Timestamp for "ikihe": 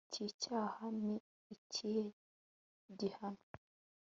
1.55-2.05